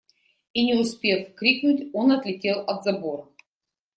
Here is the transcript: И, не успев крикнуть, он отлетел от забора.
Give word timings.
И, 0.55 0.63
не 0.65 0.73
успев 0.79 1.35
крикнуть, 1.35 1.91
он 1.93 2.11
отлетел 2.11 2.61
от 2.61 2.83
забора. 2.83 3.27